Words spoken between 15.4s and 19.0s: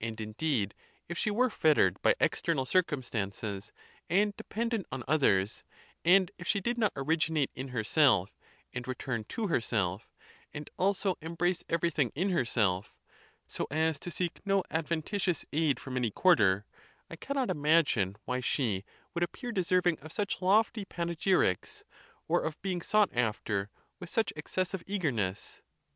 aid from any quarter, I cannot imag ine why she